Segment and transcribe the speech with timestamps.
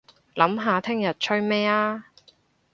[0.33, 2.05] 諗下聽日吹咩吖